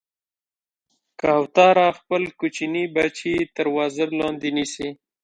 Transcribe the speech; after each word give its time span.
کوتره 1.19 1.87
خپل 1.97 2.23
کوچني 2.39 2.83
بچي 2.95 3.35
تر 3.55 3.65
وزر 3.75 4.09
لاندې 4.19 4.49
نیسي. 4.57 4.87